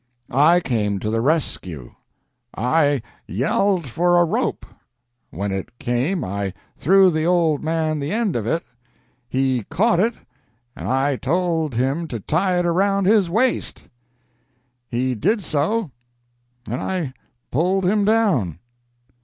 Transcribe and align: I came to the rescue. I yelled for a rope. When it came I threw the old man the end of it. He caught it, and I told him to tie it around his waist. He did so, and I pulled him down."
I 0.31 0.61
came 0.61 0.97
to 0.99 1.11
the 1.11 1.21
rescue. 1.21 1.93
I 2.57 3.03
yelled 3.27 3.87
for 3.87 4.17
a 4.17 4.25
rope. 4.25 4.65
When 5.29 5.51
it 5.51 5.77
came 5.77 6.23
I 6.23 6.55
threw 6.75 7.11
the 7.11 7.25
old 7.25 7.63
man 7.63 7.99
the 7.99 8.11
end 8.11 8.35
of 8.35 8.47
it. 8.47 8.63
He 9.29 9.63
caught 9.69 9.99
it, 9.99 10.15
and 10.75 10.87
I 10.87 11.17
told 11.17 11.75
him 11.75 12.07
to 12.07 12.19
tie 12.19 12.57
it 12.57 12.65
around 12.65 13.05
his 13.05 13.29
waist. 13.29 13.89
He 14.89 15.13
did 15.13 15.43
so, 15.43 15.91
and 16.65 16.81
I 16.81 17.13
pulled 17.51 17.85
him 17.85 18.03
down." 18.03 18.57